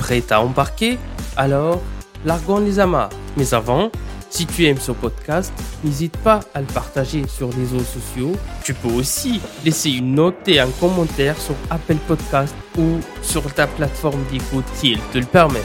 Prêt 0.00 0.24
à 0.30 0.40
embarquer 0.40 0.98
alors 1.36 1.80
largons 2.24 2.58
les 2.58 2.78
amas. 2.80 3.10
Mais 3.36 3.54
avant, 3.54 3.90
si 4.30 4.46
tu 4.46 4.64
aimes 4.66 4.80
ce 4.80 4.92
podcast, 4.92 5.52
n'hésite 5.84 6.16
pas 6.18 6.40
à 6.54 6.60
le 6.60 6.66
partager 6.66 7.26
sur 7.28 7.50
les 7.50 7.64
réseaux 7.64 7.84
sociaux. 7.84 8.32
Tu 8.64 8.74
peux 8.74 8.88
aussi 8.88 9.40
laisser 9.64 9.90
une 9.90 10.14
note 10.14 10.48
et 10.48 10.58
un 10.58 10.70
commentaire 10.80 11.38
sur 11.38 11.54
Apple 11.68 11.96
Podcast 12.08 12.54
ou 12.78 13.00
sur 13.22 13.52
ta 13.52 13.66
plateforme 13.66 14.22
d'écoute 14.32 14.64
si 14.74 14.92
elle 14.92 15.00
te 15.12 15.18
le 15.18 15.26
permet. 15.26 15.62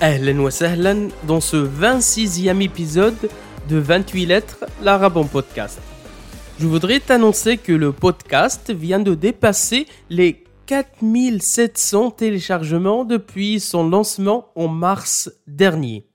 Ahlan 0.00 0.38
wa 0.40 0.50
sahlan 0.50 1.08
dans 1.28 1.40
ce 1.40 1.56
26e 1.56 2.60
épisode 2.60 3.28
de 3.68 3.78
28 3.78 4.26
lettres, 4.26 4.64
l'arabe 4.82 5.16
en 5.16 5.24
podcast. 5.24 5.78
Je 6.62 6.68
voudrais 6.68 7.00
t'annoncer 7.00 7.56
que 7.56 7.72
le 7.72 7.90
podcast 7.90 8.70
vient 8.70 9.00
de 9.00 9.16
dépasser 9.16 9.88
les 10.10 10.44
4700 10.66 12.12
téléchargements 12.12 13.04
depuis 13.04 13.58
son 13.58 13.90
lancement 13.90 14.46
en 14.54 14.68
mars 14.68 15.32
dernier. 15.48 16.06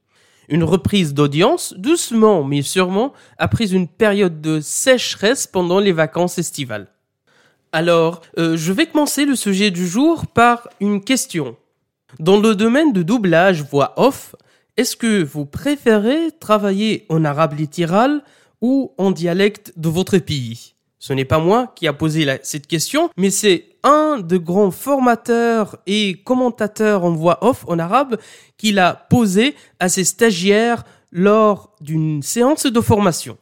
Une 0.47 0.63
reprise 0.63 1.13
d'audience, 1.13 1.73
doucement 1.77 2.45
mais 2.45 2.61
sûrement, 2.61 3.11
après 3.37 3.73
une 3.73 3.89
période 3.89 4.39
de 4.39 4.61
sécheresse 4.61 5.47
pendant 5.47 5.81
les 5.81 5.91
vacances 5.91 6.37
estivales. 6.37 6.87
Alors, 7.73 8.21
euh, 8.39 8.55
je 8.55 8.71
vais 8.71 8.85
commencer 8.85 9.25
le 9.25 9.35
sujet 9.35 9.69
du 9.69 9.85
jour 9.85 10.27
par 10.27 10.69
une 10.79 11.03
question. 11.03 11.57
Dans 12.19 12.39
le 12.39 12.55
domaine 12.55 12.93
de 12.93 13.03
doublage 13.03 13.63
voix 13.63 13.93
off, 13.97 14.33
est-ce 14.77 14.95
que 14.95 15.21
vous 15.21 15.45
préférez 15.45 16.31
travailler 16.39 17.05
en 17.09 17.25
arabe 17.25 17.59
littéral 17.59 18.23
ou 18.61 18.93
en 18.97 19.11
dialecte 19.11 19.73
de 19.77 19.89
votre 19.89 20.17
pays 20.17 20.75
Ce 20.99 21.13
n'est 21.13 21.25
pas 21.25 21.39
moi 21.39 21.73
qui 21.75 21.87
a 21.87 21.93
posé 21.93 22.25
cette 22.43 22.67
question, 22.67 23.09
mais 23.17 23.29
c'est 23.29 23.65
un 23.83 24.19
de 24.19 24.37
grands 24.37 24.71
formateurs 24.71 25.77
et 25.85 26.21
commentateurs 26.23 27.03
en 27.03 27.11
voix 27.11 27.37
off 27.41 27.63
en 27.67 27.79
arabe 27.79 28.17
qui 28.57 28.71
l'a 28.71 28.93
posé 29.09 29.55
à 29.79 29.89
ses 29.89 30.03
stagiaires 30.03 30.83
lors 31.11 31.75
d'une 31.81 32.21
séance 32.21 32.65
de 32.65 32.81
formation. 32.81 33.37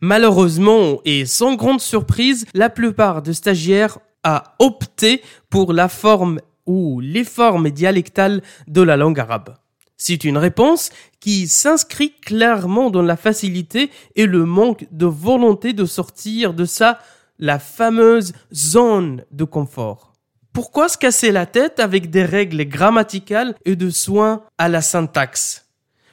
Malheureusement 0.00 1.00
et 1.04 1.24
sans 1.24 1.54
grande 1.54 1.80
surprise, 1.80 2.46
la 2.54 2.68
plupart 2.68 3.22
des 3.22 3.34
stagiaires 3.34 3.98
a 4.24 4.54
opté 4.58 5.22
pour 5.50 5.72
la 5.72 5.88
forme 5.88 6.40
ou 6.66 7.00
les 7.00 7.24
formes 7.24 7.70
dialectales 7.70 8.42
de 8.66 8.82
la 8.82 8.96
langue 8.96 9.20
arabe. 9.20 9.54
C'est 9.96 10.24
une 10.24 10.36
réponse 10.36 10.90
qui 11.20 11.48
s'inscrit 11.48 12.12
clairement 12.20 12.90
dans 12.90 13.02
la 13.02 13.16
facilité 13.16 13.90
et 14.14 14.26
le 14.26 14.44
manque 14.44 14.86
de 14.90 15.06
volonté 15.06 15.72
de 15.72 15.86
sortir 15.86 16.52
de 16.52 16.64
ça, 16.64 16.98
la 17.38 17.58
fameuse 17.58 18.32
zone 18.52 19.24
de 19.30 19.44
confort. 19.44 20.12
Pourquoi 20.52 20.88
se 20.88 20.96
casser 20.96 21.32
la 21.32 21.46
tête 21.46 21.80
avec 21.80 22.10
des 22.10 22.24
règles 22.24 22.64
grammaticales 22.64 23.54
et 23.64 23.76
de 23.76 23.90
soins 23.90 24.42
à 24.58 24.68
la 24.68 24.80
syntaxe? 24.80 25.66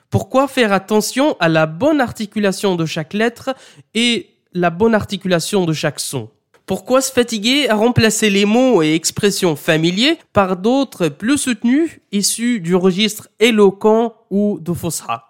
Pourquoi 0.10 0.48
faire 0.48 0.74
attention 0.74 1.36
à 1.40 1.50
la 1.50 1.66
bonne 1.66 2.02
articulation 2.02 2.76
de 2.76 2.86
chaque 2.86 3.14
lettre 3.14 3.56
et 3.94 4.30
la 4.54 4.70
bonne 4.70 4.96
articulation 4.96 5.66
de 5.66 5.74
chaque 5.74 6.00
son? 6.00 6.30
Pourquoi 6.74 7.02
se 7.02 7.12
fatiguer 7.12 7.70
à 7.70 7.76
remplacer 7.76 8.32
les 8.32 8.46
mots 8.46 8.82
et 8.82 8.96
expressions 8.96 9.56
familiers 9.56 10.18
par 10.34 10.58
d'autres 10.58 11.08
plus 11.08 11.38
soutenus 11.38 12.00
issus 12.12 12.62
du 12.62 12.74
registre 12.74 13.28
éloquent 13.40 14.16
ou 14.32 14.58
de 14.60 14.74
Fosha 14.74 15.24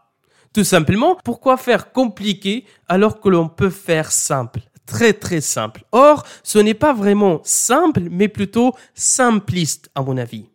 Tout 0.53 0.63
simplement, 0.63 1.17
pourquoi 1.21 1.57
faire 1.57 1.91
compliqué 1.91 2.63
alors 2.87 3.19
que 3.19 3.27
l'on 3.27 3.49
peut 3.49 3.69
faire 3.69 4.13
simple 4.13 4.61
Très 4.85 5.11
très 5.11 5.41
simple? 5.41 5.83
Or, 5.91 6.23
ce 6.43 6.59
n'est 6.59 6.73
pas 6.73 6.93
vraiment 6.93 7.41
simple, 7.43 8.03
mais 8.09 8.29
plutôt 8.29 8.71
simpliste 8.93 9.89
à 9.95 10.01
mon 10.01 10.15
avis. 10.15 10.45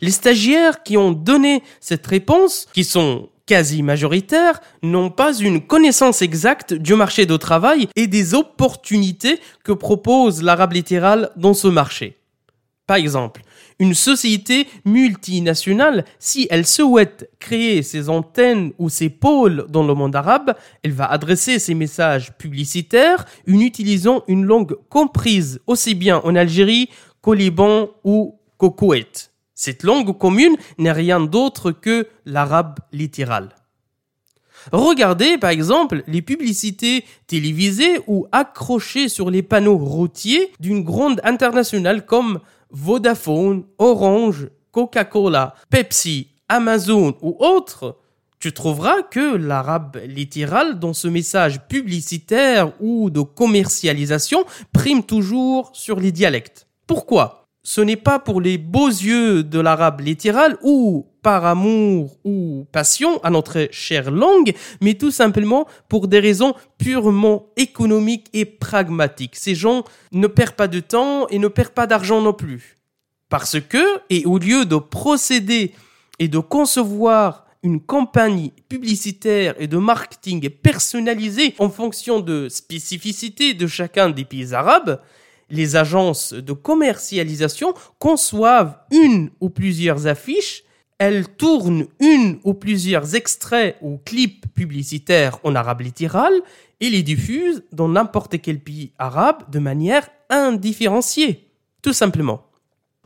Les 0.00 0.12
stagiaires 0.12 0.84
qui 0.84 0.96
ont 0.96 1.10
donné 1.10 1.64
cette 1.80 2.06
réponse, 2.06 2.68
qui 2.72 2.84
sont 2.84 3.28
quasi 3.46 3.82
majoritaires 3.82 4.60
n'ont 4.82 5.10
pas 5.10 5.34
une 5.34 5.60
connaissance 5.60 6.22
exacte 6.22 6.74
du 6.74 6.94
marché 6.94 7.26
du 7.26 7.38
travail 7.38 7.88
et 7.96 8.06
des 8.06 8.34
opportunités 8.34 9.40
que 9.64 9.72
propose 9.72 10.42
l'arabe 10.42 10.72
littéral 10.72 11.30
dans 11.36 11.54
ce 11.54 11.68
marché. 11.68 12.16
Par 12.86 12.96
exemple, 12.96 13.42
une 13.78 13.94
société 13.94 14.68
multinationale, 14.84 16.04
si 16.18 16.46
elle 16.50 16.66
souhaite 16.66 17.30
créer 17.38 17.82
ses 17.82 18.08
antennes 18.08 18.72
ou 18.78 18.88
ses 18.88 19.08
pôles 19.08 19.66
dans 19.68 19.84
le 19.84 19.94
monde 19.94 20.14
arabe, 20.14 20.54
elle 20.82 20.92
va 20.92 21.10
adresser 21.10 21.58
ses 21.58 21.74
messages 21.74 22.32
publicitaires 22.36 23.24
en 23.48 23.58
utilisant 23.58 24.22
une 24.28 24.44
langue 24.44 24.76
comprise 24.88 25.60
aussi 25.66 25.94
bien 25.94 26.20
en 26.24 26.36
Algérie 26.36 26.90
qu'au 27.20 27.34
Liban 27.34 27.88
ou 28.04 28.38
qu'au 28.56 28.70
Koweït. 28.70 29.31
Cette 29.64 29.84
langue 29.84 30.18
commune 30.18 30.56
n'est 30.78 30.90
rien 30.90 31.20
d'autre 31.20 31.70
que 31.70 32.08
l'arabe 32.26 32.80
littéral. 32.90 33.50
Regardez 34.72 35.38
par 35.38 35.50
exemple 35.50 36.02
les 36.08 36.20
publicités 36.20 37.04
télévisées 37.28 38.00
ou 38.08 38.26
accrochées 38.32 39.08
sur 39.08 39.30
les 39.30 39.44
panneaux 39.44 39.78
routiers 39.78 40.52
d'une 40.58 40.82
grande 40.82 41.20
internationale 41.22 42.06
comme 42.06 42.40
Vodafone, 42.70 43.62
Orange, 43.78 44.48
Coca-Cola, 44.72 45.54
Pepsi, 45.70 46.30
Amazon 46.48 47.14
ou 47.22 47.36
autres. 47.38 48.00
Tu 48.40 48.52
trouveras 48.52 49.02
que 49.02 49.36
l'arabe 49.36 49.96
littéral 50.08 50.80
dans 50.80 50.92
ce 50.92 51.06
message 51.06 51.60
publicitaire 51.68 52.72
ou 52.80 53.10
de 53.10 53.20
commercialisation 53.20 54.44
prime 54.72 55.04
toujours 55.04 55.70
sur 55.72 56.00
les 56.00 56.10
dialectes. 56.10 56.66
Pourquoi? 56.88 57.41
Ce 57.62 57.80
n'est 57.80 57.96
pas 57.96 58.18
pour 58.18 58.40
les 58.40 58.58
beaux 58.58 58.88
yeux 58.88 59.44
de 59.44 59.60
l'arabe 59.60 60.00
littéral 60.00 60.56
ou 60.62 61.06
par 61.22 61.44
amour 61.46 62.18
ou 62.24 62.66
passion 62.72 63.22
à 63.22 63.30
notre 63.30 63.68
chère 63.70 64.10
langue, 64.10 64.54
mais 64.80 64.94
tout 64.94 65.12
simplement 65.12 65.68
pour 65.88 66.08
des 66.08 66.18
raisons 66.18 66.54
purement 66.78 67.46
économiques 67.56 68.28
et 68.32 68.44
pragmatiques. 68.44 69.36
Ces 69.36 69.54
gens 69.54 69.84
ne 70.10 70.26
perdent 70.26 70.56
pas 70.56 70.68
de 70.68 70.80
temps 70.80 71.28
et 71.28 71.38
ne 71.38 71.48
perdent 71.48 71.70
pas 71.70 71.86
d'argent 71.86 72.20
non 72.20 72.32
plus. 72.32 72.78
Parce 73.28 73.60
que, 73.60 74.00
et 74.10 74.24
au 74.26 74.38
lieu 74.38 74.64
de 74.64 74.76
procéder 74.76 75.72
et 76.18 76.28
de 76.28 76.38
concevoir 76.38 77.46
une 77.62 77.80
campagne 77.80 78.50
publicitaire 78.68 79.54
et 79.58 79.68
de 79.68 79.78
marketing 79.78 80.50
personnalisée 80.50 81.54
en 81.60 81.70
fonction 81.70 82.18
de 82.18 82.48
spécificités 82.48 83.54
de 83.54 83.68
chacun 83.68 84.10
des 84.10 84.24
pays 84.24 84.52
arabes, 84.52 85.00
les 85.52 85.76
agences 85.76 86.32
de 86.32 86.52
commercialisation 86.52 87.74
conçoivent 88.00 88.78
une 88.90 89.30
ou 89.40 89.50
plusieurs 89.50 90.08
affiches, 90.08 90.64
elles 90.98 91.28
tournent 91.28 91.86
une 92.00 92.38
ou 92.42 92.54
plusieurs 92.54 93.14
extraits 93.14 93.76
ou 93.82 93.98
clips 94.04 94.46
publicitaires 94.54 95.38
en 95.44 95.54
arabe 95.54 95.82
littéral 95.82 96.32
et 96.80 96.90
les 96.90 97.02
diffusent 97.02 97.62
dans 97.70 97.88
n'importe 97.88 98.40
quel 98.40 98.58
pays 98.58 98.92
arabe 98.98 99.50
de 99.50 99.58
manière 99.58 100.08
indifférenciée, 100.30 101.50
tout 101.82 101.92
simplement. 101.92 102.46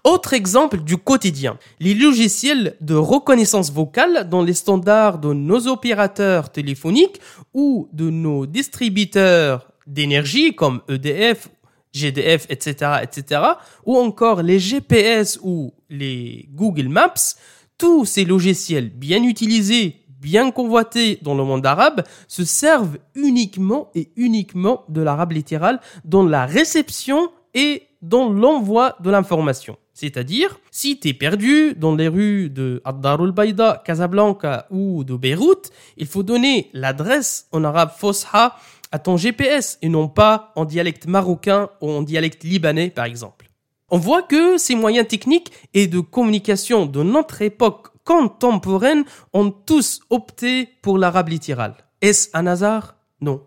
Autre 0.05 0.35
exemple 0.35 0.83
du 0.83 0.99
quotidien, 0.99 1.59
les 1.81 1.95
logiciels 1.95 2.77
de 2.81 2.95
reconnaissance 2.95 3.73
vocale 3.73 4.29
dans 4.29 4.43
les 4.43 4.55
standards 4.55 5.19
de 5.19 5.33
nos 5.33 5.67
opérateurs 5.67 6.53
téléphoniques 6.53 7.21
ou 7.55 7.89
de 7.93 8.09
nos 8.09 8.47
distributeurs 8.47 9.73
d'énergie 9.87 10.55
comme 10.55 10.81
EDF 10.89 11.49
GDF, 11.97 12.47
etc., 12.49 13.01
etc., 13.03 13.41
ou 13.85 13.97
encore 13.97 14.43
les 14.43 14.59
GPS 14.59 15.39
ou 15.43 15.73
les 15.89 16.49
Google 16.53 16.89
Maps, 16.89 17.37
tous 17.79 18.05
ces 18.05 18.25
logiciels 18.25 18.91
bien 18.91 19.23
utilisés, 19.23 20.05
bien 20.21 20.51
convoités 20.51 21.19
dans 21.23 21.35
le 21.35 21.45
monde 21.45 21.65
arabe, 21.65 22.03
se 22.29 22.45
servent 22.45 22.99
uniquement 23.15 23.91
et 23.95 24.11
uniquement 24.17 24.85
de 24.89 25.01
l'arabe 25.03 25.33
littéral 25.33 25.81
dans 26.05 26.25
la 26.25 26.47
réception 26.47 27.31
et 27.55 27.83
dans 28.03 28.31
l'envoi 28.31 28.97
de 29.01 29.11
l'information. 29.11 29.77
C'est-à-dire, 29.95 30.61
si 30.71 31.01
tu 31.01 31.09
es 31.09 31.15
perdu 31.15 31.75
dans 31.75 31.95
les 31.95 32.09
rues 32.09 32.51
de 32.51 32.83
Ad-Darul 32.85 33.33
Baïda, 33.33 33.83
Casablanca 33.83 34.67
ou 34.71 35.05
de 35.05 35.17
Beyrouth, 35.17 35.71
il 35.97 36.07
faut 36.07 36.23
donner 36.23 36.69
l'adresse 36.75 37.47
en 37.51 37.65
arabe 37.65 37.93
Fosha 37.97 38.57
à 38.93 38.99
ton 38.99 39.17
GPS 39.17 39.79
et 39.83 39.89
non 39.89 40.09
pas 40.09 40.53
en 40.57 40.65
dialecte 40.65 41.07
marocain 41.07 41.71
ou 41.81 41.91
en 41.91 42.03
dialecte 42.03 42.45
libanais 42.45 42.91
par 42.91 43.05
exemple. 43.05 43.51
On 43.89 43.99
voit 43.99 44.23
que 44.23 44.59
ces 44.59 44.75
moyens 44.75 45.07
techniques 45.07 45.53
et 45.73 45.87
de 45.87 46.01
communication 46.01 46.87
de 46.87 47.03
notre 47.03 47.43
époque 47.43 47.89
contemporaine 48.05 49.05
ont 49.33 49.51
tous 49.51 50.01
opté 50.11 50.69
pour 50.83 50.99
l'arabe 50.99 51.29
littéral. 51.29 51.75
Est-ce 52.01 52.31
un 52.35 52.47
hasard? 52.47 52.97
Non. 53.21 53.43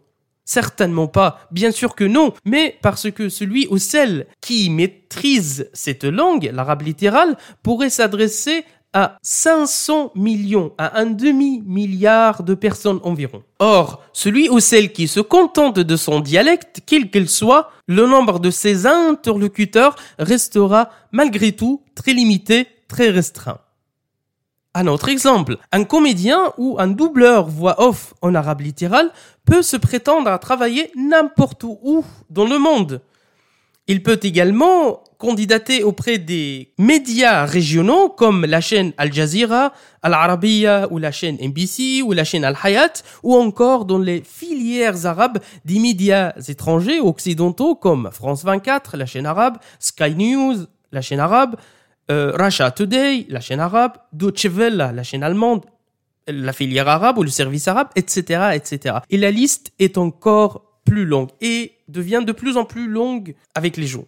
Certainement 0.45 1.07
pas, 1.07 1.41
bien 1.51 1.71
sûr 1.71 1.93
que 1.93 2.03
non, 2.03 2.33
mais 2.43 2.77
parce 2.81 3.11
que 3.11 3.29
celui 3.29 3.67
ou 3.69 3.77
celle 3.77 4.25
qui 4.41 4.69
maîtrise 4.71 5.69
cette 5.73 6.05
langue, 6.05 6.49
l'arabe 6.51 6.81
littéral, 6.81 7.37
pourrait 7.61 7.91
s'adresser 7.91 8.65
à 8.93 9.17
500 9.21 10.11
millions, 10.15 10.73
à 10.77 10.99
un 10.99 11.05
demi-milliard 11.05 12.43
de 12.43 12.55
personnes 12.55 12.99
environ. 13.03 13.43
Or, 13.59 14.03
celui 14.13 14.49
ou 14.49 14.59
celle 14.59 14.91
qui 14.91 15.07
se 15.07 15.19
contente 15.19 15.79
de 15.79 15.95
son 15.95 16.19
dialecte, 16.19 16.81
quel 16.85 17.11
qu'il 17.11 17.29
soit, 17.29 17.71
le 17.87 18.07
nombre 18.07 18.39
de 18.39 18.49
ses 18.49 18.87
interlocuteurs 18.87 19.95
restera 20.17 20.89
malgré 21.11 21.51
tout 21.51 21.83
très 21.95 22.13
limité, 22.13 22.67
très 22.87 23.09
restreint. 23.09 23.59
Un 24.75 24.87
autre 24.87 25.09
exemple, 25.09 25.57
un 25.71 25.83
comédien 25.83 26.53
ou 26.57 26.77
un 26.79 26.87
doubleur 26.87 27.47
voix 27.47 27.81
off 27.81 28.13
en 28.21 28.35
arabe 28.35 28.61
littéral 28.61 29.11
peut 29.45 29.63
se 29.63 29.77
prétendre 29.77 30.29
à 30.29 30.37
travailler 30.37 30.91
n'importe 30.95 31.63
où 31.63 32.05
dans 32.29 32.45
le 32.45 32.59
monde. 32.59 33.01
Il 33.89 34.03
peut 34.03 34.19
également 34.21 35.03
candidater 35.17 35.81
auprès 35.83 36.19
des 36.19 36.73
médias 36.77 37.43
régionaux 37.45 38.07
comme 38.07 38.45
la 38.45 38.61
chaîne 38.61 38.93
Al 38.97 39.11
Jazeera, 39.11 39.73
Al 40.03 40.13
Arabiya 40.13 40.87
ou 40.91 40.99
la 40.99 41.11
chaîne 41.11 41.37
NBC 41.41 42.03
ou 42.03 42.11
la 42.11 42.23
chaîne 42.23 42.45
Al 42.45 42.55
Hayat 42.63 43.01
ou 43.23 43.35
encore 43.35 43.85
dans 43.85 43.97
les 43.97 44.21
filières 44.21 45.07
arabes 45.07 45.39
des 45.65 45.79
médias 45.79 46.33
étrangers 46.47 46.99
occidentaux 46.99 47.73
comme 47.73 48.11
France 48.11 48.45
24, 48.45 48.95
la 48.95 49.07
chaîne 49.07 49.25
arabe, 49.25 49.57
Sky 49.79 50.13
News, 50.13 50.67
la 50.91 51.01
chaîne 51.01 51.19
arabe, 51.19 51.55
euh, 52.11 52.31
Russia 52.37 52.69
Today, 52.69 53.25
la 53.27 53.39
chaîne 53.39 53.59
arabe, 53.59 53.93
Deutsche 54.13 54.45
Welle, 54.45 54.77
la 54.77 55.03
chaîne 55.03 55.23
allemande, 55.23 55.65
la 56.27 56.53
filière 56.53 56.87
arabe 56.87 57.17
ou 57.17 57.23
le 57.23 57.29
service 57.29 57.67
arabe, 57.67 57.87
etc., 57.95 58.51
etc. 58.53 58.97
Et 59.09 59.17
la 59.17 59.31
liste 59.31 59.71
est 59.79 59.97
encore 59.97 60.79
plus 60.85 61.05
longue 61.05 61.29
et 61.41 61.73
devient 61.89 62.23
de 62.25 62.31
plus 62.31 62.57
en 62.57 62.65
plus 62.65 62.87
longue 62.87 63.35
avec 63.55 63.77
les 63.77 63.87
jours. 63.87 64.07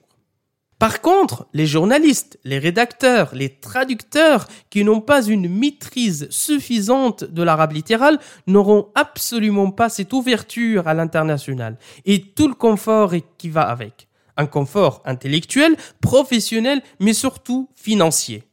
Par 0.81 1.01
contre, 1.01 1.45
les 1.53 1.67
journalistes, 1.67 2.39
les 2.43 2.57
rédacteurs, 2.57 3.35
les 3.35 3.49
traducteurs 3.49 4.47
qui 4.71 4.83
n'ont 4.83 4.99
pas 4.99 5.23
une 5.23 5.47
maîtrise 5.47 6.27
suffisante 6.31 7.23
de 7.23 7.43
l'arabe 7.43 7.73
littéral 7.73 8.17
n'auront 8.47 8.87
absolument 8.95 9.69
pas 9.69 9.89
cette 9.89 10.11
ouverture 10.11 10.87
à 10.87 10.95
l'international 10.95 11.77
et 12.05 12.21
tout 12.21 12.47
le 12.47 12.55
confort 12.55 13.13
qui 13.37 13.49
va 13.49 13.61
avec. 13.61 14.07
Un 14.37 14.47
confort 14.47 15.03
intellectuel, 15.05 15.75
professionnel, 16.01 16.81
mais 16.99 17.13
surtout 17.13 17.69
financier. 17.75 18.43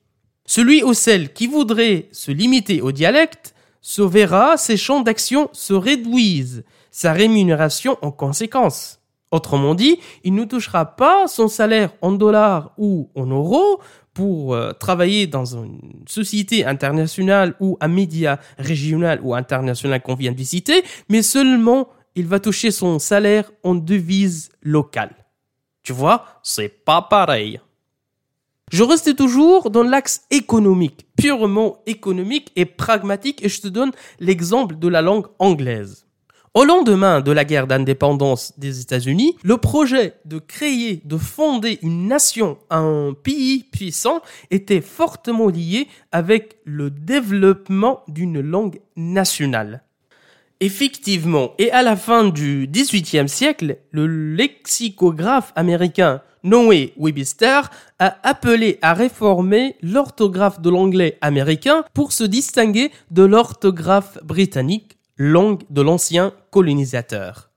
Celui 0.44 0.82
ou 0.82 0.92
celle 0.92 1.32
qui 1.32 1.46
voudrait 1.46 2.10
se 2.12 2.30
limiter 2.30 2.82
au 2.82 2.92
dialecte 2.92 3.54
se 3.80 4.02
verra 4.02 4.58
ses 4.58 4.76
champs 4.76 5.00
d'action 5.00 5.48
se 5.54 5.72
réduisent 5.72 6.62
sa 6.90 7.14
rémunération 7.14 7.96
en 8.02 8.10
conséquence. 8.10 8.97
Autrement 9.30 9.74
dit, 9.74 9.98
il 10.24 10.34
ne 10.34 10.44
touchera 10.44 10.96
pas 10.96 11.26
son 11.28 11.48
salaire 11.48 11.90
en 12.00 12.12
dollars 12.12 12.72
ou 12.78 13.10
en 13.14 13.26
euros 13.26 13.80
pour 14.14 14.54
euh, 14.54 14.72
travailler 14.72 15.26
dans 15.26 15.44
une 15.44 16.02
société 16.08 16.64
internationale 16.64 17.54
ou 17.60 17.76
un 17.80 17.88
média 17.88 18.40
régional 18.58 19.20
ou 19.22 19.34
international 19.34 20.02
qu'on 20.02 20.14
vient 20.14 20.32
de 20.32 20.36
visiter, 20.36 20.82
mais 21.08 21.22
seulement 21.22 21.88
il 22.14 22.26
va 22.26 22.40
toucher 22.40 22.70
son 22.70 22.98
salaire 22.98 23.50
en 23.62 23.74
devise 23.74 24.48
locale. 24.62 25.14
Tu 25.82 25.92
vois, 25.92 26.24
c'est 26.42 26.84
pas 26.84 27.02
pareil. 27.02 27.60
Je 28.72 28.82
reste 28.82 29.14
toujours 29.14 29.70
dans 29.70 29.84
l'axe 29.84 30.22
économique, 30.30 31.06
purement 31.16 31.78
économique 31.86 32.50
et 32.56 32.64
pragmatique, 32.64 33.44
et 33.44 33.48
je 33.48 33.60
te 33.60 33.68
donne 33.68 33.92
l'exemple 34.20 34.78
de 34.78 34.88
la 34.88 35.00
langue 35.00 35.26
anglaise. 35.38 36.07
Au 36.54 36.64
lendemain 36.64 37.20
de 37.20 37.30
la 37.30 37.44
guerre 37.44 37.66
d'indépendance 37.66 38.58
des 38.58 38.80
États-Unis, 38.80 39.36
le 39.42 39.58
projet 39.58 40.14
de 40.24 40.38
créer, 40.38 41.02
de 41.04 41.18
fonder 41.18 41.78
une 41.82 42.08
nation, 42.08 42.58
un 42.70 43.12
pays 43.22 43.64
puissant, 43.64 44.22
était 44.50 44.80
fortement 44.80 45.48
lié 45.48 45.88
avec 46.10 46.56
le 46.64 46.90
développement 46.90 48.02
d'une 48.08 48.40
langue 48.40 48.80
nationale. 48.96 49.82
Effectivement, 50.60 51.52
et 51.58 51.70
à 51.70 51.82
la 51.82 51.96
fin 51.96 52.28
du 52.28 52.66
XVIIIe 52.66 53.28
siècle, 53.28 53.78
le 53.92 54.06
lexicographe 54.06 55.52
américain 55.54 56.22
Noé 56.42 56.94
Webster 56.96 57.70
a 57.98 58.16
appelé 58.22 58.78
à 58.82 58.94
réformer 58.94 59.76
l'orthographe 59.82 60.60
de 60.60 60.70
l'anglais 60.70 61.18
américain 61.20 61.84
pour 61.94 62.12
se 62.12 62.24
distinguer 62.24 62.90
de 63.10 63.22
l'orthographe 63.22 64.18
britannique 64.24 64.97
langue 65.18 65.62
de 65.68 65.82
l'ancien 65.82 66.32
colonisateur. 66.50 67.50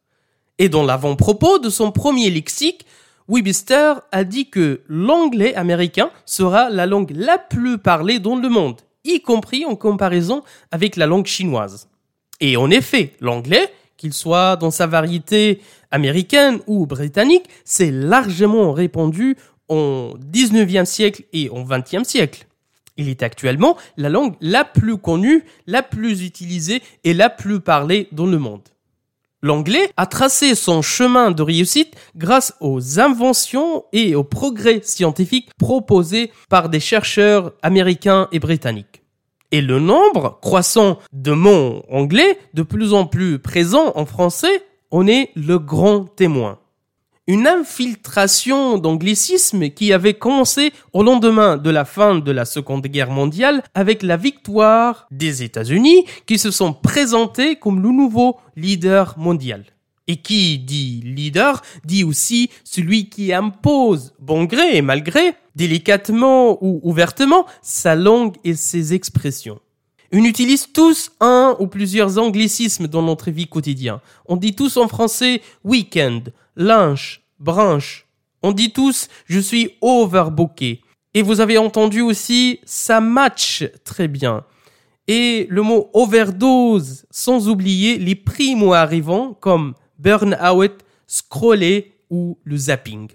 Et 0.57 0.67
dans 0.67 0.83
l'avant-propos 0.83 1.59
de 1.59 1.69
son 1.69 1.91
premier 1.91 2.29
lexique, 2.29 2.85
Webster 3.27 4.01
a 4.11 4.23
dit 4.23 4.49
que 4.49 4.81
l'anglais 4.87 5.55
américain 5.55 6.11
sera 6.25 6.69
la 6.69 6.85
langue 6.85 7.13
la 7.15 7.37
plus 7.37 7.77
parlée 7.77 8.19
dans 8.19 8.35
le 8.35 8.49
monde, 8.49 8.81
y 9.05 9.21
compris 9.21 9.63
en 9.63 9.75
comparaison 9.75 10.43
avec 10.71 10.97
la 10.97 11.05
langue 11.05 11.27
chinoise. 11.27 11.87
Et 12.41 12.57
en 12.57 12.69
effet, 12.69 13.13
l'anglais, 13.21 13.71
qu'il 13.95 14.13
soit 14.13 14.55
dans 14.55 14.71
sa 14.71 14.87
variété 14.87 15.61
américaine 15.91 16.59
ou 16.67 16.87
britannique, 16.87 17.47
s'est 17.63 17.91
largement 17.91 18.73
répandu 18.73 19.37
au 19.69 20.15
19e 20.31 20.85
siècle 20.85 21.23
et 21.31 21.49
au 21.49 21.63
20e 21.63 22.03
siècle. 22.03 22.47
Il 23.01 23.09
est 23.09 23.23
actuellement 23.23 23.77
la 23.97 24.09
langue 24.09 24.35
la 24.41 24.63
plus 24.63 24.97
connue, 24.97 25.43
la 25.65 25.81
plus 25.81 26.23
utilisée 26.23 26.83
et 27.03 27.15
la 27.15 27.31
plus 27.31 27.59
parlée 27.59 28.07
dans 28.11 28.27
le 28.27 28.37
monde. 28.37 28.61
L'anglais 29.41 29.89
a 29.97 30.05
tracé 30.05 30.53
son 30.53 30.83
chemin 30.83 31.31
de 31.31 31.41
réussite 31.41 31.95
grâce 32.15 32.53
aux 32.61 32.99
inventions 32.99 33.85
et 33.91 34.13
aux 34.13 34.23
progrès 34.23 34.81
scientifiques 34.83 35.49
proposés 35.57 36.31
par 36.47 36.69
des 36.69 36.79
chercheurs 36.79 37.53
américains 37.63 38.27
et 38.31 38.37
britanniques. 38.37 39.01
Et 39.49 39.61
le 39.61 39.79
nombre 39.79 40.37
croissant 40.43 40.99
de 41.11 41.31
mots 41.31 41.83
anglais 41.89 42.37
de 42.53 42.61
plus 42.61 42.93
en 42.93 43.07
plus 43.07 43.39
présents 43.39 43.93
en 43.95 44.05
français 44.05 44.63
en 44.91 45.07
est 45.07 45.31
le 45.35 45.57
grand 45.57 46.05
témoin 46.05 46.59
une 47.27 47.47
infiltration 47.47 48.77
d'anglicisme 48.77 49.69
qui 49.69 49.93
avait 49.93 50.15
commencé 50.15 50.73
au 50.93 51.03
lendemain 51.03 51.57
de 51.57 51.69
la 51.69 51.85
fin 51.85 52.15
de 52.15 52.31
la 52.31 52.45
Seconde 52.45 52.87
Guerre 52.87 53.11
mondiale 53.11 53.63
avec 53.73 54.03
la 54.03 54.17
victoire 54.17 55.07
des 55.11 55.43
États-Unis 55.43 56.05
qui 56.25 56.37
se 56.37 56.51
sont 56.51 56.73
présentés 56.73 57.55
comme 57.55 57.81
le 57.81 57.89
nouveau 57.89 58.37
leader 58.55 59.17
mondial. 59.17 59.65
Et 60.07 60.17
qui 60.17 60.57
dit 60.57 61.01
leader 61.05 61.61
dit 61.85 62.03
aussi 62.03 62.49
celui 62.63 63.07
qui 63.07 63.31
impose, 63.31 64.13
bon 64.19 64.45
gré 64.45 64.75
et 64.75 64.81
mal 64.81 65.03
gré, 65.03 65.35
délicatement 65.55 66.57
ou 66.61 66.81
ouvertement, 66.83 67.45
sa 67.61 67.95
langue 67.95 68.35
et 68.43 68.55
ses 68.55 68.93
expressions. 68.93 69.59
On 70.13 70.25
utilise 70.25 70.67
tous 70.73 71.11
un 71.21 71.55
ou 71.59 71.67
plusieurs 71.67 72.17
anglicismes 72.17 72.87
dans 72.87 73.01
notre 73.01 73.31
vie 73.31 73.47
quotidienne. 73.47 73.99
On 74.25 74.35
dit 74.35 74.53
tous 74.53 74.75
en 74.75 74.89
français 74.89 75.41
weekend, 75.63 76.33
lunch, 76.57 77.21
branche. 77.39 78.05
On 78.43 78.51
dit 78.51 78.73
tous 78.73 79.07
je 79.25 79.39
suis 79.39 79.75
overbooké. 79.79 80.81
Et 81.13 81.21
vous 81.21 81.39
avez 81.39 81.57
entendu 81.57 82.01
aussi 82.01 82.59
ça 82.65 82.99
match 82.99 83.63
très 83.85 84.09
bien. 84.09 84.43
Et 85.07 85.47
le 85.49 85.61
mot 85.61 85.89
overdose, 85.93 87.05
sans 87.09 87.47
oublier 87.47 87.97
les 87.97 88.15
primo 88.15 88.73
arrivants 88.73 89.33
comme 89.39 89.75
burn-out, 89.97 90.73
scroller 91.07 91.93
ou 92.09 92.37
le 92.43 92.57
zapping. 92.57 93.09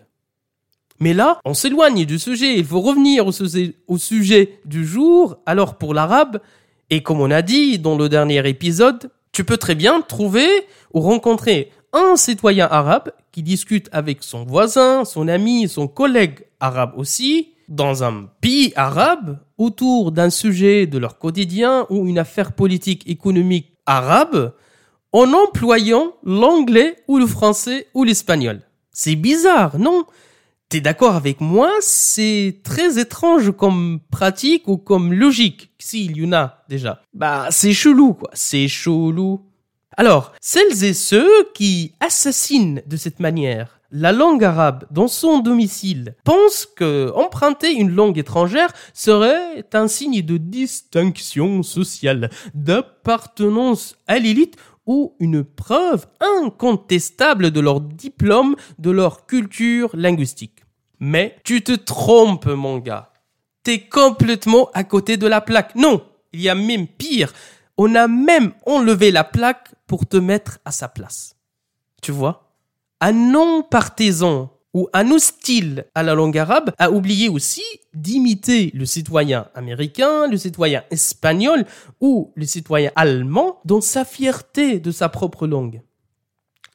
Mais 0.99 1.13
là, 1.13 1.41
on 1.45 1.53
s'éloigne 1.53 2.07
du 2.07 2.19
sujet. 2.19 2.59
Il 2.59 2.65
faut 2.65 2.81
revenir 2.81 3.27
au 3.27 3.99
sujet 3.99 4.61
du 4.65 4.87
jour. 4.87 5.37
Alors 5.45 5.77
pour 5.77 5.93
l'arabe, 5.93 6.41
et 6.91 7.03
comme 7.03 7.21
on 7.21 7.31
a 7.31 7.43
dit 7.43 7.79
dans 7.79 7.97
le 7.97 8.09
dernier 8.09 8.47
épisode, 8.49 9.11
tu 9.33 9.45
peux 9.45 9.57
très 9.57 9.75
bien 9.75 10.01
trouver 10.01 10.49
ou 10.95 11.01
rencontrer 11.01 11.71
un 11.93 12.17
citoyen 12.17 12.69
arabe 12.71 13.11
qui 13.33 13.43
discute 13.43 13.89
avec 13.93 14.23
son 14.23 14.45
voisin, 14.45 15.05
son 15.05 15.29
ami, 15.29 15.69
son 15.69 15.89
collègue 15.89 16.47
arabe 16.61 16.93
aussi, 16.97 17.49
dans 17.69 18.05
un 18.05 18.29
pays 18.41 18.73
arabe, 18.77 19.39
autour 19.59 20.13
d'un 20.13 20.31
sujet 20.31 20.87
de 20.87 20.99
leur 20.99 21.19
quotidien 21.19 21.87
ou 21.91 22.07
une 22.07 22.19
affaire 22.19 22.53
politique 22.53 23.09
économique 23.09 23.73
arabe, 23.87 24.53
en 25.13 25.33
employant 25.33 26.15
l'anglais 26.25 26.97
ou 27.09 27.19
le 27.19 27.27
français 27.27 27.89
ou 27.95 28.05
l'espagnol. 28.05 28.61
C'est 28.93 29.17
bizarre, 29.17 29.79
non? 29.79 30.05
T'es 30.69 30.81
d'accord 30.81 31.15
avec 31.15 31.41
moi 31.41 31.71
C'est 31.81 32.61
très 32.65 32.99
étrange 32.99 33.53
comme 33.53 34.01
pratique 34.11 34.67
ou 34.67 34.77
comme 34.77 35.13
logique, 35.13 35.71
s'il 35.79 36.17
y 36.17 36.27
en 36.27 36.33
a 36.33 36.65
déjà. 36.69 37.03
Bah, 37.15 37.47
c'est 37.51 37.73
chelou, 37.73 38.15
quoi. 38.15 38.31
C'est 38.33 38.67
chelou. 38.67 39.43
Alors, 39.97 40.33
celles 40.41 40.83
et 40.83 40.93
ceux 40.93 41.31
qui 41.55 41.93
assassinent 42.01 42.83
de 42.87 42.97
cette 42.97 43.21
manière 43.21 43.77
la 43.93 44.13
langue 44.13 44.45
arabe 44.45 44.85
dans 44.91 45.09
son 45.09 45.39
domicile 45.39 46.17
pense 46.25 46.67
que 46.67 47.13
emprunter 47.15 47.73
une 47.73 47.93
langue 47.93 48.19
étrangère 48.19 48.73
serait 48.93 49.65
un 49.73 49.89
signe 49.89 50.23
de 50.23 50.37
distinction 50.37 51.63
sociale, 51.63 52.31
d'appartenance 52.55 53.97
à 54.07 54.19
l'élite 54.19 54.57
ou 54.87 55.15
une 55.19 55.45
preuve 55.45 56.07
incontestable 56.21 57.51
de 57.51 57.61
leur 57.61 57.81
diplôme, 57.81 58.57
de 58.79 58.91
leur 58.91 59.27
culture 59.27 59.91
linguistique. 59.95 60.65
Mais 61.01 61.37
tu 61.45 61.63
te 61.63 61.73
trompes, 61.73 62.47
mon 62.47 62.79
gars. 62.79 63.13
T'es 63.63 63.81
complètement 63.81 64.71
à 64.73 64.85
côté 64.85 65.17
de 65.17 65.27
la 65.27 65.41
plaque. 65.41 65.75
Non, 65.75 66.03
il 66.33 66.41
y 66.41 66.49
a 66.49 66.55
même 66.55 66.87
pire. 66.87 67.33
On 67.77 67.95
a 67.95 68.09
même 68.09 68.53
enlevé 68.65 69.11
la 69.11 69.25
plaque 69.25 69.71
pour 69.87 70.07
te 70.07 70.17
mettre 70.17 70.59
à 70.65 70.71
sa 70.71 70.89
place. 70.89 71.37
Tu 72.01 72.13
vois? 72.13 72.53
Un 73.01 73.13
non-partisan 73.13 74.51
ou 74.77 74.91
un 74.93 75.11
hostile 75.11 75.87
à 75.95 76.03
la 76.03 76.15
langue 76.15 76.37
arabe 76.37 76.71
a 76.77 76.91
oublié 76.91 77.31
aussi 77.31 77.63
d'imiter 77.95 78.71
le 78.75 78.85
citoyen 78.85 79.49
américain, 79.55 80.29
le 80.29 80.37
citoyen 80.37 80.85
espagnol 80.91 81.65
ou 82.03 82.31
le 82.35 82.45
citoyen 82.45 82.91
allemand 82.95 83.59
dans 83.65 83.81
sa 83.81 84.05
fierté 84.05 84.79
de 84.79 84.91
sa 84.91 85.09
propre 85.09 85.47
langue. 85.47 85.81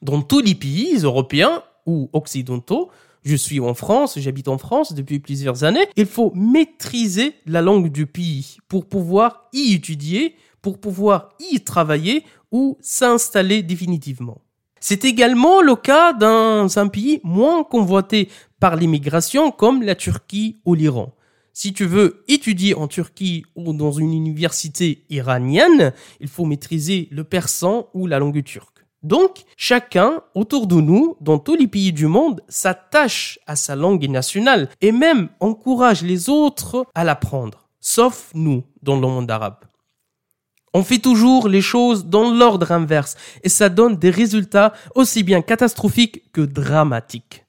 Dans 0.01 0.23
tous 0.23 0.39
les 0.39 0.55
pays 0.55 0.97
européens 1.03 1.61
ou 1.85 2.09
occidentaux, 2.11 2.89
je 3.23 3.35
suis 3.35 3.59
en 3.59 3.75
France, 3.75 4.17
j'habite 4.17 4.47
en 4.47 4.57
France 4.57 4.93
depuis 4.93 5.19
plusieurs 5.19 5.63
années, 5.63 5.85
il 5.95 6.07
faut 6.07 6.31
maîtriser 6.33 7.35
la 7.45 7.61
langue 7.61 7.91
du 7.91 8.07
pays 8.07 8.57
pour 8.67 8.87
pouvoir 8.87 9.47
y 9.53 9.75
étudier, 9.75 10.33
pour 10.63 10.79
pouvoir 10.79 11.29
y 11.39 11.59
travailler 11.59 12.23
ou 12.51 12.79
s'installer 12.81 13.61
définitivement. 13.61 14.41
C'est 14.83 15.05
également 15.05 15.61
le 15.61 15.75
cas 15.75 16.11
dans 16.11 16.79
un 16.79 16.87
pays 16.87 17.21
moins 17.23 17.63
convoité 17.63 18.29
par 18.59 18.75
l'immigration 18.75 19.51
comme 19.51 19.83
la 19.83 19.93
Turquie 19.93 20.57
ou 20.65 20.73
l'Iran. 20.73 21.13
Si 21.53 21.71
tu 21.71 21.85
veux 21.85 22.23
étudier 22.27 22.73
en 22.73 22.87
Turquie 22.87 23.45
ou 23.55 23.73
dans 23.73 23.91
une 23.91 24.11
université 24.11 25.05
iranienne, 25.11 25.93
il 26.19 26.27
faut 26.27 26.45
maîtriser 26.45 27.09
le 27.11 27.23
persan 27.23 27.89
ou 27.93 28.07
la 28.07 28.17
langue 28.17 28.43
turque. 28.43 28.83
Donc, 29.03 29.43
chacun 29.55 30.23
autour 30.33 30.65
de 30.65 30.81
nous, 30.81 31.15
dans 31.21 31.37
tous 31.37 31.55
les 31.55 31.67
pays 31.67 31.93
du 31.93 32.07
monde, 32.07 32.41
s'attache 32.47 33.37
à 33.45 33.55
sa 33.55 33.75
langue 33.75 34.09
nationale 34.09 34.67
et 34.81 34.91
même 34.91 35.29
encourage 35.39 36.01
les 36.01 36.27
autres 36.27 36.87
à 36.95 37.03
l'apprendre, 37.03 37.67
sauf 37.79 38.31
nous 38.33 38.63
dans 38.81 38.95
le 38.95 39.01
monde 39.07 39.29
arabe. 39.29 39.70
On 40.73 40.83
fait 40.83 40.99
toujours 40.99 41.49
les 41.49 41.61
choses 41.61 42.05
dans 42.05 42.33
l'ordre 42.33 42.71
inverse 42.71 43.17
et 43.43 43.49
ça 43.49 43.67
donne 43.67 43.97
des 43.97 44.09
résultats 44.09 44.71
aussi 44.95 45.21
bien 45.21 45.41
catastrophiques 45.41 46.31
que 46.31 46.39
dramatiques. 46.39 47.45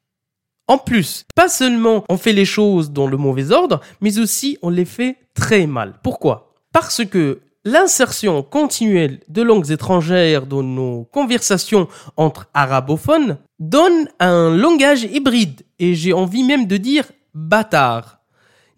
En 0.66 0.78
plus, 0.78 1.24
pas 1.36 1.48
seulement 1.48 2.04
on 2.08 2.16
fait 2.16 2.32
les 2.32 2.44
choses 2.44 2.90
dans 2.90 3.06
le 3.06 3.16
mauvais 3.16 3.52
ordre, 3.52 3.80
mais 4.00 4.18
aussi 4.18 4.58
on 4.60 4.70
les 4.70 4.84
fait 4.84 5.18
très 5.34 5.68
mal. 5.68 6.00
Pourquoi? 6.02 6.54
Parce 6.72 7.04
que 7.04 7.42
l'insertion 7.64 8.42
continuelle 8.42 9.20
de 9.28 9.42
langues 9.42 9.70
étrangères 9.70 10.46
dans 10.46 10.64
nos 10.64 11.04
conversations 11.04 11.86
entre 12.16 12.48
arabophones 12.54 13.38
donne 13.60 14.08
un 14.18 14.56
langage 14.56 15.04
hybride 15.04 15.62
et 15.78 15.94
j'ai 15.94 16.12
envie 16.12 16.42
même 16.42 16.66
de 16.66 16.76
dire 16.76 17.04
bâtard. 17.34 18.18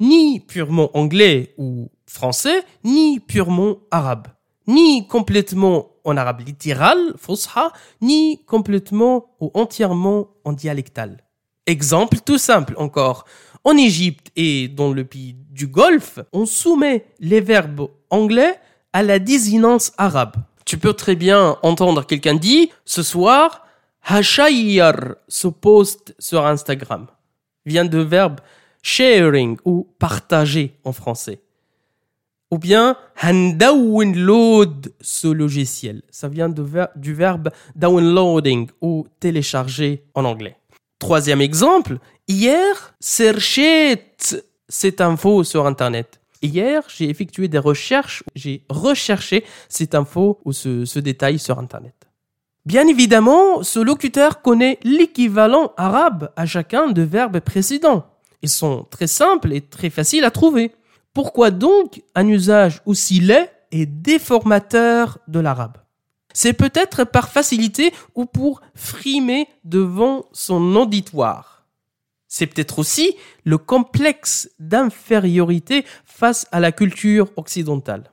Ni 0.01 0.41
purement 0.41 0.91
anglais 0.95 1.55
ou 1.57 1.91
français, 2.07 2.63
ni 2.83 3.21
purement 3.21 3.79
arabe 3.91 4.29
ni 4.67 5.07
complètement 5.07 5.91
en 6.05 6.17
arabe 6.17 6.41
littéral, 6.47 7.15
fusha, 7.17 7.73
ni 8.01 8.45
complètement 8.45 9.27
ou 9.41 9.51
entièrement 9.55 10.29
en 10.45 10.53
dialectal. 10.53 11.25
Exemple 11.67 12.19
tout 12.25 12.39
simple 12.39 12.75
encore. 12.77 13.25
En 13.65 13.77
Égypte 13.77 14.31
et 14.37 14.69
dans 14.69 14.93
le 14.93 15.05
pays 15.05 15.35
du 15.51 15.67
Golfe, 15.67 16.19
on 16.33 16.45
soumet 16.45 17.07
les 17.21 17.41
verbes 17.41 17.89
anglais 18.11 18.61
à 18.93 19.03
la 19.03 19.19
désinence 19.19 19.93
arabe. 19.97 20.37
Tu 20.67 20.77
peux 20.77 20.93
très 20.93 21.17
bien 21.17 21.57
entendre 21.63 22.05
quelqu'un 22.05 22.35
dire 22.35 22.69
ce 22.85 23.03
soir, 23.03 23.67
Hashayyar 24.03 25.17
se 25.29 25.49
poste 25.49 26.15
sur 26.19 26.45
Instagram. 26.47 27.07
Vient 27.65 27.87
de 27.87 27.99
verbe 27.99 28.41
sharing 28.83 29.57
ou 29.65 29.89
partager 29.99 30.79
en 30.85 30.93
français 30.93 31.44
ou 32.55 32.59
bien 32.59 32.97
download 33.21 34.93
ce 35.01 35.27
logiciel. 35.27 36.03
Ça 36.13 36.29
vient 36.29 36.49
du 36.49 37.13
verbe 37.13 37.51
downloading 37.75 38.69
ou 38.81 39.09
télécharger 39.19 40.05
en 40.15 40.25
anglais. 40.25 40.57
Troisième 41.01 41.41
exemple, 41.41 41.99
hier, 42.29 42.95
cherché 43.03 44.01
cette 44.69 45.01
info 45.01 45.43
sur 45.43 45.67
Internet. 45.67 46.21
Hier, 46.43 46.85
j'ai 46.87 47.11
effectué 47.11 47.49
des 47.49 47.59
recherches, 47.59 48.23
j'ai 48.37 48.63
recherché 48.69 49.45
cette 49.69 49.97
info 49.97 50.39
ou 50.45 50.53
ce 50.53 50.99
détail 51.01 51.41
sur 51.41 51.59
Internet. 51.59 51.97
Bien 52.67 52.87
évidemment, 52.87 53.65
ce 53.65 53.81
locuteur 53.81 54.43
connaît 54.43 54.79
l'équivalent 54.85 55.73
arabe 55.77 56.31
à 56.37 56.47
chacun 56.47 56.87
de 56.87 57.03
verbes 57.03 57.41
précédents. 57.41 58.07
Ils 58.43 58.49
sont 58.49 58.87
très 58.89 59.09
simples 59.09 59.53
et 59.53 59.61
très 59.61 59.91
faciles 59.91 60.25
à 60.25 60.31
trouver. 60.31 60.71
Pourquoi 61.15 61.53
donc 61.53 62.03
un 62.17 62.27
usage 62.27 62.83
aussi 62.87 63.21
laid 63.21 63.49
et 63.71 63.87
déformateur 63.87 65.19
de 65.29 65.39
l'arabe? 65.39 65.79
C'est 66.33 66.53
peut-être 66.53 67.05
par 67.05 67.29
facilité 67.29 67.95
ou 68.17 68.27
pour 68.27 68.61
frimer 68.75 69.47
devant 69.63 70.27
son 70.33 70.75
auditoire. 70.75 71.65
C'est 72.27 72.49
peut-être 72.49 72.81
aussi 72.81 73.15
le 73.45 73.59
complexe 73.59 74.51
d'infériorité 74.59 75.85
face 76.05 76.49
à 76.51 76.59
la 76.59 76.73
culture 76.73 77.31
occidentale. 77.37 78.11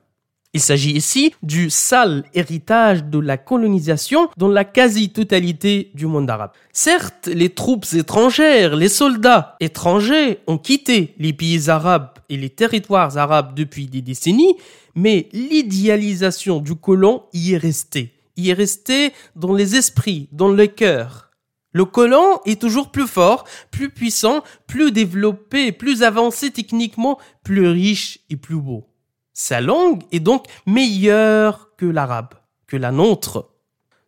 Il 0.54 0.60
s'agit 0.60 0.92
ici 0.92 1.34
du 1.42 1.70
sale 1.70 2.24
héritage 2.34 3.04
de 3.04 3.18
la 3.18 3.38
colonisation 3.38 4.28
dans 4.36 4.48
la 4.48 4.64
quasi-totalité 4.64 5.90
du 5.94 6.04
monde 6.04 6.28
arabe. 6.28 6.50
Certes, 6.74 7.26
les 7.28 7.48
troupes 7.48 7.86
étrangères, 7.94 8.76
les 8.76 8.90
soldats 8.90 9.56
étrangers 9.60 10.40
ont 10.46 10.58
quitté 10.58 11.14
les 11.18 11.32
pays 11.32 11.70
arabes 11.70 12.10
et 12.28 12.36
les 12.36 12.50
territoires 12.50 13.16
arabes 13.16 13.54
depuis 13.54 13.86
des 13.86 14.02
décennies, 14.02 14.56
mais 14.94 15.30
l'idéalisation 15.32 16.60
du 16.60 16.74
colon 16.74 17.22
y 17.32 17.54
est 17.54 17.58
restée. 17.58 18.12
Y 18.36 18.50
est 18.50 18.54
restée 18.54 19.12
dans 19.34 19.54
les 19.54 19.76
esprits, 19.76 20.28
dans 20.32 20.48
le 20.48 20.66
cœur. 20.66 21.30
Le 21.72 21.86
colon 21.86 22.40
est 22.44 22.60
toujours 22.60 22.90
plus 22.90 23.06
fort, 23.06 23.44
plus 23.70 23.88
puissant, 23.88 24.44
plus 24.66 24.92
développé, 24.92 25.72
plus 25.72 26.02
avancé 26.02 26.50
techniquement, 26.50 27.18
plus 27.42 27.66
riche 27.68 28.18
et 28.28 28.36
plus 28.36 28.56
beau. 28.56 28.91
Sa 29.34 29.60
langue 29.60 30.02
est 30.12 30.20
donc 30.20 30.46
meilleure 30.66 31.70
que 31.76 31.86
l'arabe, 31.86 32.34
que 32.66 32.76
la 32.76 32.90
nôtre. 32.90 33.48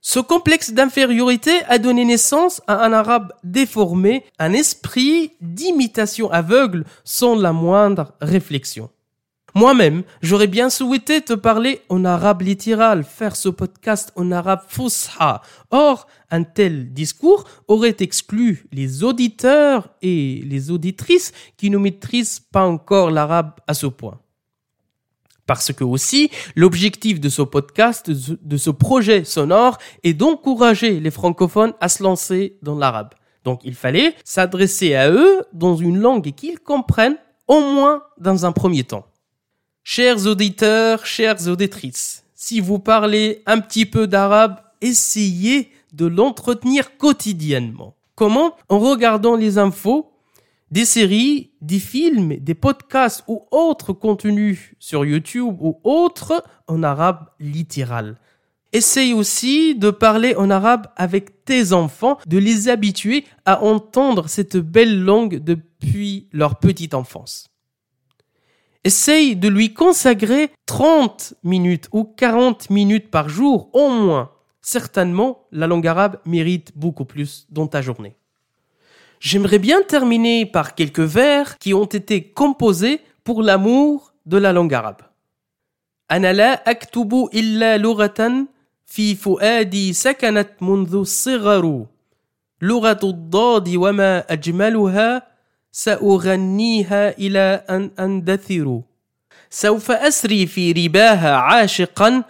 Ce 0.00 0.21
complexe 0.21 0.73
d'infériorité 0.73 1.62
a 1.66 1.78
donné 1.78 2.04
naissance 2.04 2.61
à 2.66 2.85
un 2.85 2.93
arabe 2.93 3.33
déformé, 3.43 4.23
un 4.38 4.52
esprit 4.52 5.33
d'imitation 5.40 6.31
aveugle 6.31 6.85
sans 7.04 7.37
la 7.37 7.54
moindre 7.54 8.12
réflexion. 8.21 8.90
Moi-même, 9.54 10.02
j'aurais 10.21 10.49
bien 10.49 10.69
souhaité 10.69 11.23
te 11.23 11.33
parler 11.33 11.81
en 11.88 12.04
arabe 12.04 12.43
littéral, 12.43 13.04
faire 13.04 13.37
ce 13.37 13.49
podcast 13.49 14.12
en 14.16 14.33
arabe 14.33 14.62
fusha. 14.69 15.40
Or, 15.71 16.09
un 16.31 16.43
tel 16.43 16.93
discours 16.93 17.45
aurait 17.69 17.97
exclu 18.00 18.66
les 18.73 19.04
auditeurs 19.04 19.88
et 20.02 20.43
les 20.45 20.71
auditrices 20.73 21.33
qui 21.57 21.71
ne 21.71 21.78
maîtrisent 21.78 22.40
pas 22.40 22.66
encore 22.66 23.11
l'arabe 23.11 23.52
à 23.69 23.75
ce 23.75 23.87
point. 23.87 24.19
Parce 25.46 25.72
que 25.72 25.84
aussi, 25.84 26.30
l'objectif 26.56 27.20
de 27.20 27.28
ce 27.28 27.42
podcast, 27.42 28.10
de 28.10 28.56
ce 28.56 28.70
projet 28.70 29.24
sonore, 29.24 29.78
est 30.02 30.14
d'encourager 30.14 31.00
les 31.00 31.10
francophones 31.10 31.74
à 31.80 31.88
se 31.88 32.02
lancer 32.02 32.56
dans 32.62 32.76
l'arabe. 32.76 33.10
Donc 33.44 33.60
il 33.64 33.74
fallait 33.74 34.14
s'adresser 34.24 34.94
à 34.94 35.10
eux 35.10 35.42
dans 35.52 35.76
une 35.76 35.98
langue 35.98 36.32
qu'ils 36.34 36.58
comprennent, 36.58 37.18
au 37.46 37.60
moins 37.60 38.02
dans 38.18 38.46
un 38.46 38.52
premier 38.52 38.84
temps. 38.84 39.04
Chers 39.82 40.26
auditeurs, 40.26 41.04
chères 41.04 41.46
auditrices, 41.46 42.24
si 42.34 42.60
vous 42.60 42.78
parlez 42.78 43.42
un 43.44 43.60
petit 43.60 43.84
peu 43.84 44.06
d'arabe, 44.06 44.56
essayez 44.80 45.70
de 45.92 46.06
l'entretenir 46.06 46.96
quotidiennement. 46.96 47.94
Comment? 48.14 48.56
En 48.68 48.78
regardant 48.78 49.36
les 49.36 49.58
infos 49.58 50.10
des 50.75 50.85
séries, 50.85 51.52
des 51.61 51.78
films, 51.78 52.35
des 52.38 52.57
podcasts 52.57 53.23
ou 53.28 53.47
autres 53.52 53.93
contenus 53.93 54.75
sur 54.81 55.04
YouTube 55.04 55.54
ou 55.61 55.78
autres 55.85 56.43
en 56.66 56.83
arabe 56.83 57.28
littéral. 57.38 58.19
Essaye 58.73 59.12
aussi 59.12 59.76
de 59.76 59.90
parler 59.90 60.35
en 60.35 60.50
arabe 60.50 60.88
avec 60.97 61.45
tes 61.45 61.73
enfants, 61.73 62.19
de 62.26 62.38
les 62.38 62.69
habituer 62.69 63.25
à 63.45 63.62
entendre 63.62 64.28
cette 64.28 64.57
belle 64.57 65.00
langue 65.00 65.38
depuis 65.38 66.28
leur 66.33 66.59
petite 66.59 66.95
enfance. 66.95 67.47
Essaye 68.83 69.37
de 69.37 69.47
lui 69.47 69.75
consacrer 69.75 70.50
30 70.66 71.35
minutes 71.45 71.88
ou 71.93 72.02
40 72.02 72.71
minutes 72.71 73.12
par 73.12 73.28
jour 73.28 73.71
au 73.75 73.90
moins. 73.90 74.33
Certainement, 74.61 75.47
la 75.52 75.69
langue 75.69 75.87
arabe 75.87 76.19
mérite 76.26 76.73
beaucoup 76.75 77.04
plus 77.04 77.47
dans 77.49 77.69
ta 77.69 77.81
journée. 77.81 78.16
J'aimerais 79.25 79.59
bien 79.59 79.81
terminer 79.81 80.45
par 80.45 80.75
quelques 80.75 81.00
vers 81.00 81.57
qui 81.59 81.73
ont 81.73 81.87
été 82.00 82.16
composés 82.23 83.00
pour 83.25 83.43
l'amour 83.43 84.12
de 84.26 84.37
la 84.37 84.52
langue 84.52 84.75
arabe. 84.75 85.02
أنا 86.11 86.33
لا 86.33 86.71
أكتب 86.71 87.31
إلا 87.35 87.78
لغة 87.78 88.47
في 88.87 89.14
فؤادي 89.14 89.93
سكنت 89.93 90.50
منذ 90.61 90.95
الصغر 90.95 91.87
لغة 92.62 93.00
الضاد 93.02 93.76
وما 93.76 94.33
أجملها 94.33 95.23
سأغنيها 95.73 97.19
إلى 97.19 97.64
أن 97.71 97.90
أندثر 97.99 98.81
سوف 99.50 99.90
أسري 99.90 100.47
في 100.47 100.73
رباها 100.73 101.35
عاشقا 101.37 102.23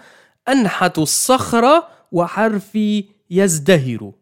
أنحت 0.48 0.98
الصخر 0.98 1.82
وحرفي 2.12 3.04
يزدهر 3.30 4.12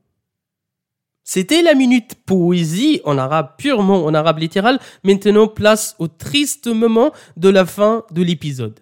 C'était 1.25 1.63
la 1.63 1.75
minute 1.75 2.17
poésie 2.27 3.01
en 3.05 3.17
arabe, 3.17 3.51
purement 3.57 4.05
en 4.05 4.15
arabe 4.15 4.39
littéral. 4.39 4.81
Maintenant, 5.05 5.47
place 5.47 5.95
au 5.99 6.09
triste 6.09 6.67
moment 6.67 7.13
de 7.37 7.49
la 7.49 7.65
fin 7.65 8.05
de 8.11 8.23
l'épisode. 8.23 8.81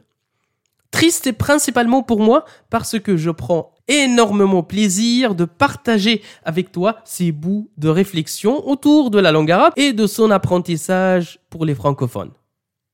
Triste 0.91 1.33
principalement 1.33 2.03
pour 2.03 2.21
moi 2.21 2.45
parce 2.69 2.99
que 2.99 3.17
je 3.17 3.31
prends 3.31 3.75
énormément 3.87 4.63
plaisir 4.63 5.35
de 5.35 5.45
partager 5.45 6.23
avec 6.45 6.73
toi 6.73 6.97
ces 7.05 7.31
bouts 7.33 7.71
de 7.77 7.89
réflexion 7.89 8.67
autour 8.69 9.11
de 9.11 9.19
la 9.19 9.33
langue 9.33 9.51
arabe 9.51 9.73
et 9.77 9.93
de 9.93 10.07
son 10.07 10.31
apprentissage 10.31 11.39
pour 11.51 11.65
les 11.65 11.75
francophones. 11.75 12.33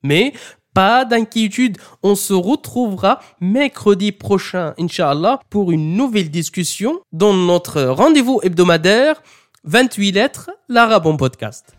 Mais 0.03 0.33
pas 0.76 1.06
d'inquiétude, 1.06 1.78
on 2.02 2.14
se 2.14 2.35
retrouvera 2.35 3.21
mercredi 3.40 4.12
prochain, 4.12 4.75
Inch'Allah, 4.78 5.40
pour 5.49 5.73
une 5.73 5.97
nouvelle 5.97 6.30
discussion 6.30 7.00
dans 7.14 7.33
notre 7.33 7.83
rendez-vous 7.83 8.40
hebdomadaire 8.42 9.23
28 9.64 10.12
lettres, 10.12 10.50
l'arabe 10.68 11.06
en 11.06 11.16
podcast. 11.16 11.75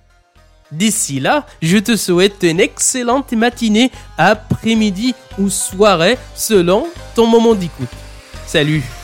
D'ici 0.72 1.20
là, 1.20 1.46
je 1.62 1.78
te 1.78 1.96
souhaite 1.96 2.42
une 2.42 2.60
excellente 2.60 3.34
matinée, 3.34 3.92
après-midi 4.18 5.14
ou 5.38 5.52
soirée 5.52 6.18
selon 6.34 6.88
ton 7.14 7.28
moment 7.28 7.54
d'écoute. 7.54 7.94
Salut 8.48 8.97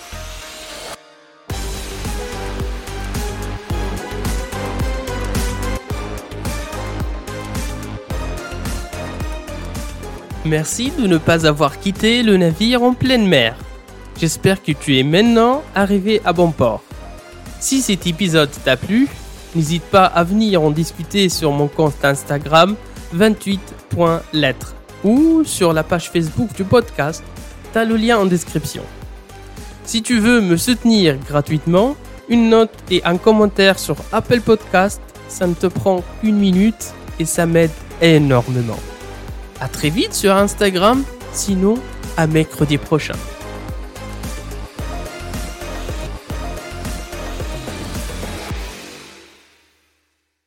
Merci 10.45 10.91
de 11.00 11.07
ne 11.07 11.17
pas 11.17 11.47
avoir 11.47 11.79
quitté 11.79 12.21
le 12.21 12.35
navire 12.35 12.83
en 12.83 12.93
pleine 12.93 13.25
mer. 13.25 13.55
J'espère 14.19 14.62
que 14.62 14.73
tu 14.73 14.97
es 14.97 15.03
maintenant 15.03 15.63
arrivé 15.73 16.21
à 16.25 16.33
bon 16.33 16.51
port. 16.51 16.83
Si 17.62 17.81
cet 17.81 18.05
épisode 18.07 18.50
t'a 18.65 18.75
plu, 18.75 19.07
n'hésite 19.55 19.83
pas 19.83 20.05
à 20.05 20.23
venir 20.25 20.62
en 20.62 20.69
discuter 20.69 21.29
sur 21.29 21.51
mon 21.53 21.69
compte 21.69 21.95
Instagram 22.03 22.75
28.lettres 23.15 24.75
ou 25.05 25.43
sur 25.45 25.71
la 25.71 25.83
page 25.83 26.09
Facebook 26.09 26.53
du 26.55 26.65
podcast. 26.65 27.23
T'as 27.71 27.85
le 27.85 27.95
lien 27.95 28.17
en 28.17 28.25
description. 28.25 28.83
Si 29.85 30.01
tu 30.01 30.19
veux 30.19 30.41
me 30.41 30.57
soutenir 30.57 31.17
gratuitement, 31.19 31.95
une 32.27 32.50
note 32.50 32.73
et 32.91 33.01
un 33.05 33.17
commentaire 33.17 33.79
sur 33.79 33.95
Apple 34.12 34.41
Podcast, 34.41 35.01
ça 35.29 35.47
ne 35.47 35.53
te 35.53 35.67
prend 35.67 36.03
qu'une 36.19 36.38
minute 36.38 36.93
et 37.17 37.25
ça 37.25 37.45
m'aide 37.45 37.71
énormément. 38.01 38.79
À 39.60 39.67
très 39.67 39.89
vite 39.89 40.13
sur 40.13 40.33
Instagram, 40.33 41.03
sinon 41.33 41.75
à 42.17 42.27
mercredi 42.27 42.77
prochain. 42.77 43.15